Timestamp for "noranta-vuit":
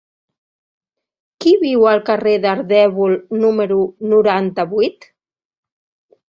4.15-5.07